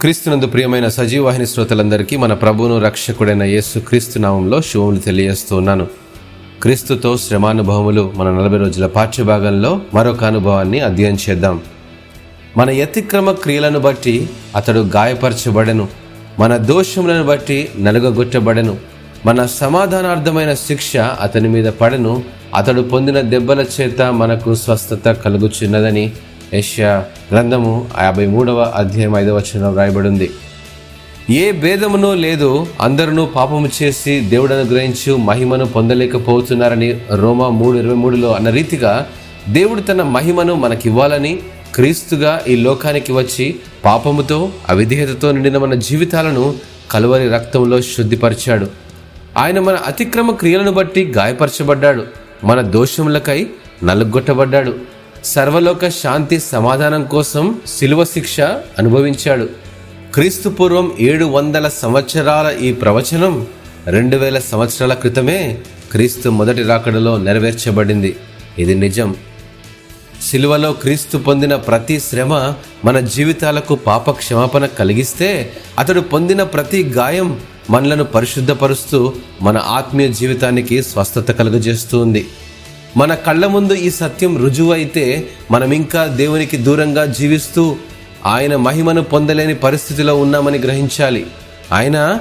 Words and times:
క్రీస్తునందు 0.00 0.46
ప్రియమైన 0.46 0.88
సజీవాహిని 0.88 1.46
శ్రోతలందరికీ 1.46 2.16
మన 2.16 2.34
ప్రభువును 2.34 2.80
రక్షకుడైన 2.80 3.42
యేసు 3.42 3.78
క్రీస్తు 3.78 4.18
నామంలో 4.18 4.62
శుభములు 4.62 4.96
తెలియజేస్తున్నాను. 4.96 5.86
క్రీస్తుతో 6.62 7.16
శ్రమానుభవములు 7.16 8.12
మన 8.16 8.30
నలభై 8.30 8.56
రోజుల 8.56 8.86
పాఠ్యభాగంలో 8.86 9.80
మరొక 9.94 10.24
అనుభవాన్ని 10.24 10.80
అధ్యయనం 10.80 11.18
చేద్దాం. 11.30 11.60
మన 12.56 12.70
యతిక్రమ 12.70 13.32
క్రియలను 13.32 13.78
బట్టి 13.78 14.30
అతడు 14.56 14.78
గాయపరచబడెను. 14.78 15.88
మన 16.38 16.56
దోషములను 16.56 17.24
బట్టి 17.24 17.68
నలుగగొట్టబడెను. 17.78 18.76
మన 19.26 19.46
సమాధానార్థమైన 19.46 20.54
శిక్ష 20.54 20.96
అతని 20.96 21.48
మీద 21.48 21.64
పడెను. 21.64 22.24
అతడు 22.54 22.82
పొందిన 22.82 23.20
దెబ్బల 23.20 23.64
చేత 23.80 24.02
మనకు 24.02 24.54
స్వస్థత 24.54 25.12
కలుగుచున్నదని 25.12 26.12
యష్యా 26.54 27.04
గ్రంథము 27.32 27.88
యాభై 28.02 28.26
మూడవ 28.26 28.72
అధ్యాయం 28.74 29.16
ఐదవ 29.16 29.36
వచనం 29.36 29.76
రాయబడింది 29.76 30.30
ఏ 31.30 31.52
భేదమునో 31.52 32.14
లేదు 32.14 32.66
అందరూ 32.80 33.26
పాపము 33.26 33.70
చేసి 33.82 34.20
దేవుడు 34.20 34.54
అనుగ్రహించు 34.54 35.16
మహిమను 35.16 35.66
పొందలేకపోతున్నారని 35.66 37.00
రోమా 37.14 37.48
మూడు 37.48 37.78
ఇరవై 37.78 37.94
మూడులో 37.94 38.34
అన్న 38.34 38.50
రీతిగా 38.50 39.06
దేవుడు 39.48 39.80
తన 39.80 40.02
మహిమను 40.02 40.54
మనకివ్వాలని 40.54 41.38
క్రీస్తుగా 41.74 42.40
ఈ 42.48 42.56
లోకానికి 42.56 43.12
వచ్చి 43.12 43.56
పాపముతో 43.84 44.48
అవిధేయతతో 44.68 45.32
నిండిన 45.32 45.58
మన 45.58 45.74
జీవితాలను 45.74 46.54
కలువరి 46.90 47.28
రక్తంలో 47.28 47.80
శుద్ధిపరిచాడు. 47.80 48.66
ఆయన 49.36 49.60
మన 49.60 49.74
అతిక్రమ 49.74 50.30
క్రియలను 50.30 50.72
బట్టి 50.72 51.04
గాయపరచబడ్డాడు. 51.04 52.04
మన 52.44 52.60
దోషములకై 52.60 53.46
నలుగొట్టబడ్డాడు 53.84 54.97
సర్వలోక 55.24 55.88
శాంతి 55.88 56.40
సమాధానం 56.40 57.04
కోసం 57.04 57.60
శిలువ 57.78 58.04
శిక్ష 58.04 58.40
అనుభవించాడు. 58.78 59.48
క్రీస్తు 60.14 60.48
పూర్వం 60.48 60.92
ఏడు 61.00 61.24
వందల 61.24 61.68
సంవత్సరాల 61.68 62.56
ఈ 62.60 62.72
ప్రవచనం 62.72 63.46
రెండు 63.86 64.16
వేల 64.16 64.38
సంవత్సరాల 64.38 64.94
క్రితమే 64.94 65.58
క్రీస్తు 65.92 66.28
మొదటి 66.28 66.62
రాకడలో 66.62 67.16
నెరవేర్చబడింది. 67.16 68.16
ఇది 68.58 68.74
నిజం. 68.74 69.14
సిలువలో 70.30 70.72
క్రీస్తు 70.72 71.18
పొందిన 71.18 71.56
ప్రతి 71.56 72.00
శ్రమ 72.00 72.54
మన 72.84 73.00
జీవితాలకు 73.00 73.74
పాప 73.74 74.10
క్షమాపణ 74.10 74.66
కలిగిస్తే 74.66 75.52
అతడు 75.78 76.00
పొందిన 76.00 76.42
ప్రతి 76.42 76.84
గాయం 76.84 77.40
మనలను 77.70 78.04
పరిశుద్ధపరుస్తూ 78.04 79.12
మన 79.42 79.58
ఆత్మీయ 79.58 80.08
జీవితానికి 80.08 80.82
స్వస్థత 80.82 81.30
కలుగజేస్తూ 81.30 81.98
ఉంది. 81.98 82.26
మన 82.98 83.14
కళ్ళ 83.14 83.46
ముందు 83.46 83.72
ఈ 83.72 83.90
సత్యం 83.90 84.32
రుజువైతే 84.38 85.28
మనం 85.50 85.72
ఇంకా 85.72 86.06
దేవునికి 86.06 86.56
దూరంగా 86.56 87.06
జీవిస్తూ 87.06 87.76
ఆయన 88.26 88.56
మహిమను 88.56 89.02
పొందలేని 89.02 89.54
పరిస్థితిలో 89.54 90.16
ఉన్నామని 90.16 90.58
గ్రహించాలి. 90.58 91.26
ఆయన 91.72 92.18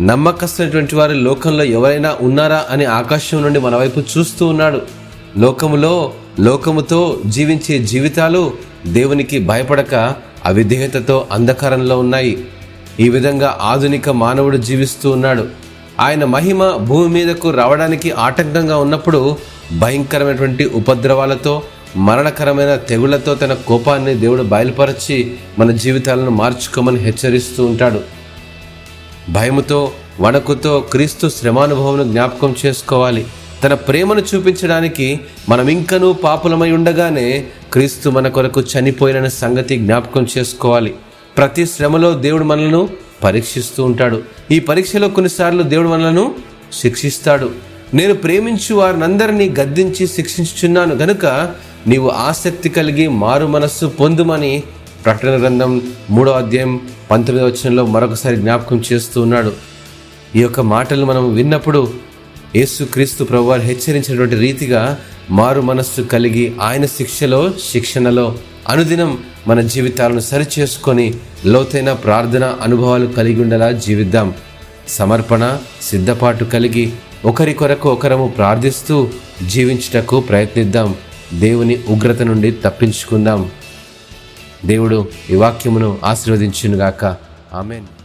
నమ్మకస్తున్నటువంటి 0.00 0.94
వారు 0.94 1.12
లోకంలో 1.12 1.64
ఎవరైనా 1.64 2.16
ఉన్నారా 2.20 2.64
అని 2.70 2.84
ఆకాశం 2.84 3.42
నుండి 3.42 3.60
మన 3.60 3.76
వైపు 3.76 4.00
చూస్తూ 4.00 4.46
ఉన్నాడు. 4.46 4.82
లోకములో 5.38 6.12
లోకముతో 6.40 7.20
జీవించే 7.26 7.78
జీవితాలు 7.78 8.52
దేవునికి 8.86 9.38
భయపడక 9.38 10.14
అవిధేయతతో 10.44 11.26
అంధకారంలో 11.32 11.98
ఉన్నాయి. 11.98 12.44
ఈ 13.00 13.08
విధంగా 13.08 13.58
ఆధునిక 13.60 14.08
మానవుడు 14.08 14.56
జీవిస్తూ 14.56 15.10
ఉన్నాడు. 15.10 15.69
ఆయన 16.00 16.24
మహిమ 16.24 16.76
భూమి 16.76 17.08
మీదకు 17.08 17.50
రావడానికి 17.50 18.10
ఆటంకంగా 18.10 18.76
ఉన్నప్పుడు 18.76 19.36
భయంకరమైనటువంటి 19.78 20.64
ఉపద్రవాలతో 20.64 21.62
మరణకరమైన 21.96 22.74
తెగుళ్ళతో 22.74 23.34
తన 23.34 23.52
కోపాన్ని 23.52 24.14
దేవుడు 24.14 24.42
బయలుపరచి 24.42 25.34
మన 25.58 25.70
జీవితాలను 25.70 26.30
మార్చుకోమని 26.30 26.98
హెచ్చరిస్తూ 26.98 27.66
ఉంటాడు. 27.66 28.00
భయముతో 29.30 29.92
వణకుతో 30.20 30.80
క్రీస్తు 30.92 31.28
శ్రమానుభవం 31.28 32.12
జ్ఞాపకం 32.12 32.54
చేసుకోవాలి. 32.66 33.26
తన 33.64 33.74
ప్రేమను 33.74 34.22
చూపించడానికి 34.34 35.20
మనం 35.48 35.68
ఇంకనూ 35.68 36.12
పాపులమై 36.12 36.70
ఉండగానే 36.70 37.44
క్రీస్తు 37.72 38.10
మన 38.10 38.28
కొరకు 38.28 38.60
చనిపోయిన 38.60 39.28
సంగతి 39.28 39.76
జ్ఞాపకం 39.76 40.26
చేసుకోవాలి. 40.38 40.94
ప్రతి 41.38 41.66
శ్రమలో 41.66 42.12
దేవుడు 42.12 42.44
మనలను 42.44 42.88
పరీక్షిస్తూ 43.24 43.84
ఉంటాడు. 43.84 44.22
ఈ 44.50 44.58
పరీక్షలో 44.60 45.08
కొన్నిసార్లు 45.08 45.62
దేవుడు 45.62 45.88
మనలను 45.88 46.34
శిక్షిస్తాడు. 46.72 47.50
నేను 47.94 48.14
ప్రేమించు 48.14 48.74
వారినందరినీ 48.74 49.48
గద్దించి 49.48 50.06
శిక్షించుచున్నాను. 50.06 50.94
గనుక 50.94 51.26
నీవు 51.86 52.08
ఆసక్తి 52.08 52.68
కలిగి 52.68 53.08
మారు 53.08 53.46
మనస్సు 53.46 53.86
పొందుమని 53.86 54.62
ప్రకటన 55.04 55.40
గ్రంథం 55.40 55.82
మూడో 56.10 56.32
అధ్యాయం 56.32 56.80
పంతొమ్మిదో 57.10 57.48
వచనంలో 57.48 57.86
మరొకసారి 57.86 58.36
జ్ఞాపకం 58.36 58.82
చేస్తూ 58.92 59.22
ఉన్నాడు. 59.22 59.52
ఈ 60.36 60.40
యొక్క 60.40 60.60
మాటలు 60.60 61.04
మనం 61.04 61.34
విన్నప్పుడు 61.34 61.92
యేసుక్రీస్తు 62.56 63.24
ప్రభువారు 63.24 63.60
హెచ్చరించినటువంటి 63.60 64.34
రీతిగా 64.34 64.98
మారు 65.30 65.60
మనస్సు 65.60 66.02
కలిగి 66.02 66.54
ఆయన 66.62 66.86
శిక్షలో 66.86 67.52
శిక్షణలో 67.70 68.38
అనుదినం 68.68 69.18
మన 69.50 69.60
జీవితాలను 69.60 70.20
సరిచేసుకొని 70.20 71.14
లోతైన 71.46 71.92
ప్రార్థన 71.92 72.44
అనుభవాలు 72.62 73.06
కలిగి 73.06 73.42
ఉండేలా 73.42 73.70
జీవిద్దాం. 73.70 74.34
సమర్పణ 74.88 75.58
సిద్ధపాటు 75.82 76.44
కలిగి 76.44 76.92
ఒకరి 77.24 77.54
కొరకు 77.54 77.92
ఒకరము 77.92 78.28
ప్రార్థిస్తూ 78.28 79.08
జీవించుటకు 79.46 80.20
ప్రయత్నిద్దాం. 80.20 80.94
దేవుని 81.34 81.82
ఉగ్రత 81.88 82.22
నుండి 82.22 82.52
తప్పించుకుందాం. 82.52 83.50
దేవుడు 84.66 85.08
ఈ 85.30 85.34
వాక్యమును 85.34 85.98
ఆశీర్వదించునుగాక. 86.04 87.04
ఆమెను. 87.54 87.99